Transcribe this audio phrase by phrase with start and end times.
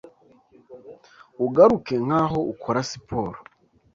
[1.45, 3.37] ugaruka nkaho ukora siporo